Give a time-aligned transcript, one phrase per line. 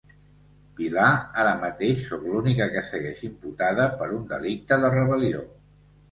[0.77, 1.09] Pilar,
[1.41, 5.45] ara mateix sóc l’única que segueix imputada per un delicte de rebel·lió.